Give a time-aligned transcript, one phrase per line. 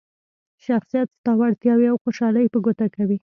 [0.65, 3.17] شخصیت ستا وړتیاوې او خوشحالي په ګوته کوي.